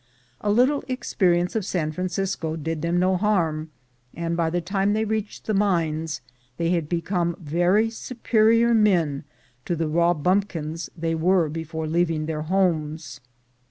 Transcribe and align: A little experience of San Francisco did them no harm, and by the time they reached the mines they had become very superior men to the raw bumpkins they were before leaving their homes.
A 0.39 0.49
little 0.49 0.83
experience 0.87 1.55
of 1.55 1.63
San 1.63 1.91
Francisco 1.91 2.55
did 2.55 2.81
them 2.81 2.97
no 2.97 3.17
harm, 3.17 3.69
and 4.15 4.35
by 4.35 4.49
the 4.49 4.59
time 4.59 4.93
they 4.93 5.05
reached 5.05 5.45
the 5.45 5.53
mines 5.53 6.21
they 6.57 6.71
had 6.71 6.89
become 6.89 7.35
very 7.39 7.91
superior 7.91 8.73
men 8.73 9.25
to 9.65 9.75
the 9.75 9.87
raw 9.87 10.15
bumpkins 10.15 10.89
they 10.97 11.13
were 11.13 11.49
before 11.49 11.85
leaving 11.85 12.25
their 12.25 12.41
homes. 12.41 13.21